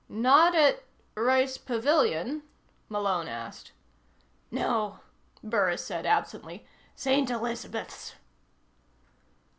"Not 0.09 0.55
at 0.55 0.81
Rice 1.13 1.59
Pavilion?" 1.59 2.41
Malone 2.89 3.27
asked. 3.27 3.71
"No," 4.49 5.01
Burris 5.43 5.85
said 5.85 6.07
absently. 6.07 6.65
"St. 6.95 7.29
Elizabeths." 7.29 8.15